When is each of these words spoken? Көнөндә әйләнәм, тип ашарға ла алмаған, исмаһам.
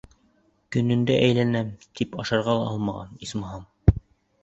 Көнөндә 0.75 1.19
әйләнәм, 1.27 1.71
тип 2.01 2.19
ашарға 2.25 2.59
ла 2.63 2.67
алмаған, 2.75 3.17
исмаһам. 3.29 3.73